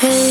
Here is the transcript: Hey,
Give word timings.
Hey, 0.00 0.29